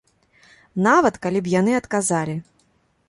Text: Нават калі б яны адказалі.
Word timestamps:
Нават 0.87 1.19
калі 1.25 1.39
б 1.49 1.53
яны 1.59 1.77
адказалі. 1.81 2.35